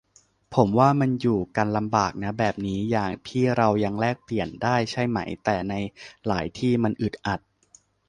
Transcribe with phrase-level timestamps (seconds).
[0.53, 5.73] ผมว่ามันอยู่กันลำบากนะแบบนี้ อย่างพี่เรายังแลกเปลี่ยนได้ใช่ไหม แต่ใน
[6.27, 7.39] หลายที่มันอึดอัด